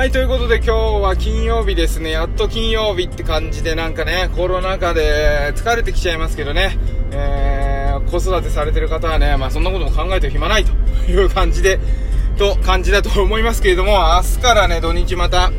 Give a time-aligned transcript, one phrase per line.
[0.00, 0.72] はい、ということで今日
[1.02, 2.12] は金曜日ですね。
[2.12, 6.78] やっと金曜日って感じでなんかね、コロナ禍で疲れてきちゃいますけどね。
[7.10, 10.72] えー、子育てされてる方はね、まあそんなことも考えてる暇ないと
[11.06, 11.78] いう感じで、
[12.38, 15.52] と感じだと思いますけれども、明日からね、土日また、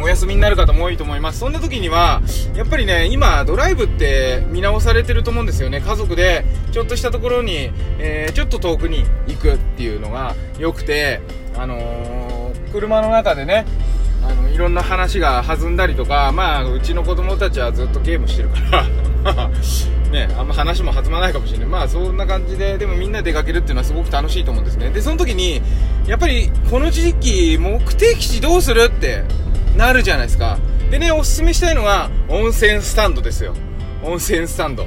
[0.00, 1.40] お休みになる方も多いと思います。
[1.40, 2.22] そんな時には、
[2.54, 5.80] やっぱりね、今、ドライブって見直されてると思うんですよね。
[5.80, 11.20] 家族で、ちょっとしたところに、えー、ちょっと遠くに行くっていうのが良くて、
[11.56, 12.41] あのー、
[12.72, 13.66] 車の中でね、
[14.24, 18.60] あの、いろんな話が弾んだりとか、まあ、うちの子供たちはずっとゲームしてるか
[19.24, 19.48] ら
[20.10, 21.66] ね、あんま話も弾まないかもしれない。
[21.68, 24.90] まあ、そんな感じで、でもみんな出かけるっていうのはすごく楽しいと思うんですね。
[24.90, 25.62] で、その時に、
[26.06, 29.24] やっぱり、この時期、目的地どうするって
[29.76, 30.58] なるじゃないですか。
[30.90, 33.54] でね、おすすめしたいのが、温泉スタンドですよ。
[34.02, 34.86] 温泉スタンド。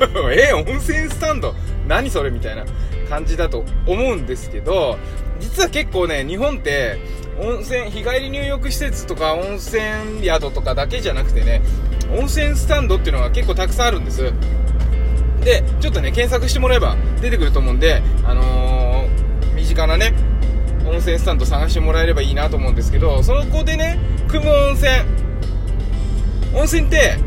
[0.32, 1.54] え温泉スタンド？
[1.86, 2.30] 何それ？
[2.30, 2.64] みたいな
[3.04, 4.98] 感じだと思うんですけど、
[5.40, 6.98] 実は結構ね、日本って、
[7.40, 11.62] 温泉、日帰り入浴施設とか温泉宿とかだけじゃなくてね、
[12.16, 14.32] 温泉スタンドっていうのが結構たくさんあるんです。
[15.40, 20.14] で、ちょっとね、検索してもらえば出てくると思うんで、あのー、身近なね、
[20.86, 24.90] 温泉スタンド探してもらえればいいなと思うんですけど、そこでね、組む温泉。
[26.54, 27.18] 温泉って、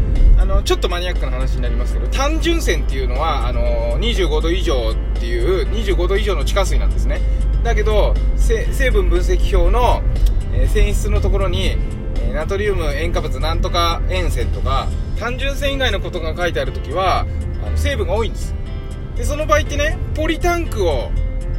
[0.48, 3.62] の、ちょっとマニアックな話になりますけど、単純泉っていうのは、あの、
[4.00, 7.22] 25度以上っていう、25度以上の地下水なんですね。
[7.64, 10.02] だけど、成分分析表の、
[10.53, 11.78] えー、泉質のところに、
[12.22, 14.88] え、ナトリウム塩化物なんとか塩泉とか、
[15.20, 17.25] 単純泉以外のことが書いてあるときは、
[17.66, 18.56] あの成分が多いんです。
[19.18, 21.12] で、その場合ってね、ポリタンクを、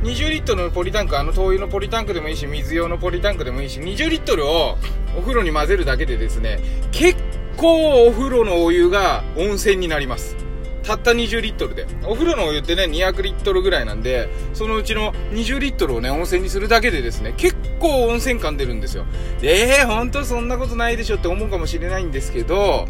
[0.03, 4.79] 20リットルのポリタンク、あの灯油のポリタンクでもいいし、水用のポリタンクでもいいし、20リットルを
[5.17, 6.61] お風呂に混ぜるだけでですね、
[6.93, 7.21] 結
[7.59, 10.37] 構お風呂のお湯が温泉になります。
[10.85, 11.87] たった20リットルで。
[12.05, 19.05] お風呂のお湯ってね、200リットルぐらいなんで、そのうちの20リットルをね、温泉にするだけでですね、結構温泉感出るんですよ。
[19.43, 22.87] ええー、本当そんなことないでしょって思うかもしれないんですけど、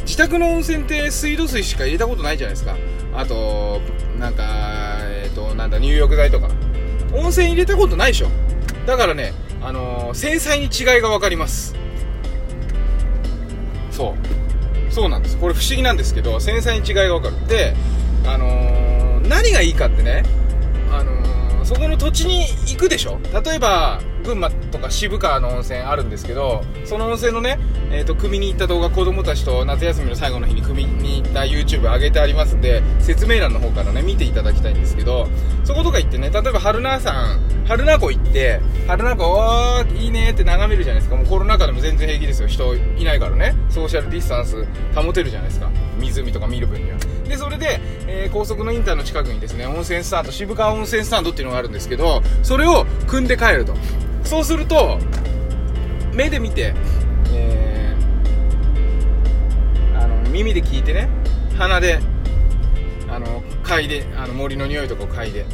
[0.00, 2.76] 自宅の温泉って水道水しか入れたことないじゃないですか。
[3.14, 3.80] あと、
[4.18, 6.50] なんか、えっ、ー、と、なんだ、入浴剤とか。
[7.14, 8.28] 温泉入れたことないでしょ。
[8.84, 11.76] だからね、あのー、繊細に違いがわかります。
[13.98, 14.14] そ
[14.90, 14.92] う。
[14.92, 15.36] そうなんです。
[15.36, 17.46] これ不思議なんですけど、繊細に違いがわかる。
[17.48, 17.74] で、
[18.24, 20.22] あのー、何がいいかってね、
[20.92, 23.18] あのー、そこの土地に行くでしょ？
[23.44, 27.58] 例えば、群馬とか渋川の温泉あるんですけど、その温泉のね、
[27.90, 35.26] えっ、ー、と、組に行った動画、子供たちと夏休みの最後の日に組に行った YouTube 上げてありますんで、説明欄の方からね、見ていただきたいんですけど、
[35.64, 41.16] そことか行ってね、例えば春菜さん、春名湖行って、春名湖、おー、いいねって眺めるじゃないですか。
[41.16, 42.48] もうコロナ禍でも全然平気ですよ。
[42.48, 43.54] 人いないからね。
[43.68, 44.64] ソーシャルディスタンス
[44.94, 45.70] 保てるじゃないですか。
[46.00, 46.96] 湖とか見る分には。
[47.28, 53.74] で、それで、えー、高速のインターの近くにですね、温泉スタンド、渋川温泉スタンドっていうのがあるんですけど、それを組んで帰ると。
[54.24, 54.98] そうすると、
[56.14, 56.72] 目で見て、
[57.34, 61.10] えー、あの、耳で聞いてね、
[61.58, 61.98] 鼻で、
[63.10, 65.44] あの、嗅いで、あの、森の匂いとかを嗅いで。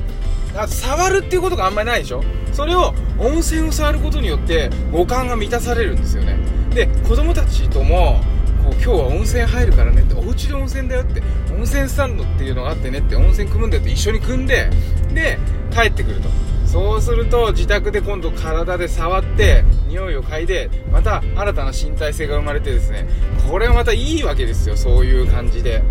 [0.57, 2.23] あ触るっていうことがあんまりないでしょ？
[2.53, 6.37] それを温泉を触ることによって五感が満たされるんですよね。
[6.75, 8.21] で子供たちとも
[8.63, 11.23] こう今日は温泉入るからねってお家で温泉だよって
[11.53, 14.71] 温泉スタンドっていうのがあってねって温泉組むんだよって一緒に組んで
[15.13, 15.39] で
[15.73, 16.29] 帰ってくると。
[16.67, 23.07] そうすると自宅で今度体で触って匂いを嗅いでまた新たな身体性が生まれてですね
[23.49, 25.83] これはまたいいわけですよそういう感じで。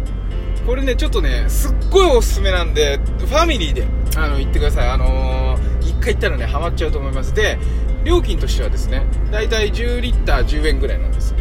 [0.65, 3.85] これねちょっとねすっごいおすすめなんでファミリーで
[4.15, 4.89] あの行ってください。
[4.89, 7.33] あのー、1回行ったらねハマっちゃうと思います。
[7.33, 7.57] で
[8.03, 11.35] 料金としてはですね大体10リッター10円ぐらいなんです。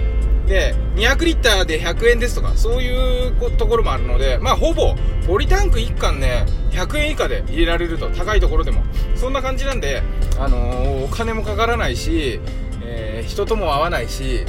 [0.47, 4.95] で200リッターで100円ですとかそういうところもあるのでまあほぼ
[5.27, 8.83] ポリタンク1缶ね100円以下で入れられると高いところでも。
[9.15, 10.03] そんな感じなんで、
[10.41, 12.41] あのー、お金もかからないし、
[12.83, 14.45] えー、人とも会わないし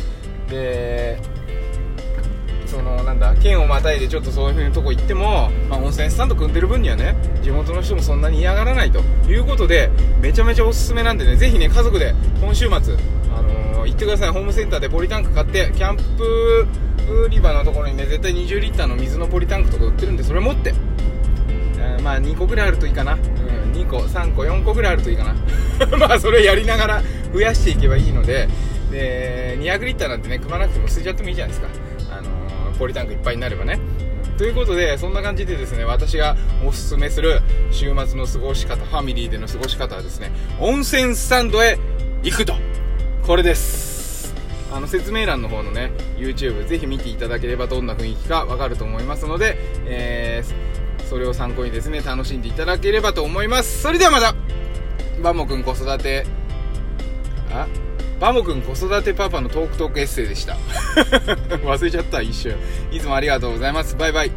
[0.50, 1.19] で
[2.73, 9.01] そのなんだ県をまたいでちょっとそういう風なとこ行っても、まあ、温泉スタンド組んでる分にはね地元の人もそんなに嫌がらないと。
[9.28, 9.90] いうことで
[10.22, 12.75] めちゃめちゃおすすめなんでねぜひね家族で今週末、
[13.35, 14.29] あのー、行ってください。
[14.31, 16.67] ホームセンターでポリタンク買ってキャンプ
[17.25, 20.73] 売り場のところにね絶対20リッターの水のポリタンクとか売ってるんでそれ持って、
[21.78, 23.20] えー、まあ2個ぐらいあるといいかな、うん、
[23.72, 25.35] 2個3個4個ぐらいあるといいかな。
[25.97, 27.03] まあそれやりながら
[27.34, 28.47] 増やしていけばいいので。
[28.91, 31.92] で200リッターなんてね組まなくても捨てちゃってもいいじゃないですか。
[32.84, 33.80] ポリタンクいっぱいになればね。
[34.38, 36.35] ということで、そんな感じでですね、私が
[36.66, 37.41] おすすめする
[37.72, 41.80] 週末の過ごし方、ファミリーでの過ごし方はですね、温泉スタンドへ
[42.24, 42.53] 行くと。
[43.26, 44.34] これです。
[44.70, 53.82] あの、説明欄の方のね、YouTube ぜひ見ていただければどんな雰囲気かわかると思いますので、えー、それを参考にですね、楽しんでいただければと思います。
[53.82, 54.35] それではまた
[55.22, 56.26] バモくん子育て、
[57.50, 57.66] あ？
[58.23, 60.55] バモくん子育てパパのトークトークエッセイでした。
[61.67, 62.55] 忘れちゃった一瞬。
[62.90, 63.97] いつもありがとうございます。
[63.97, 64.31] バイバイ